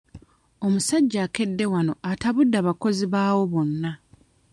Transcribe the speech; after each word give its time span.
Omusajja 0.65 1.19
akedde 1.25 1.65
wano 1.73 1.93
atabudde 2.11 2.55
abakozi 2.59 3.05
baawo 3.13 3.41
bonna. 3.51 3.91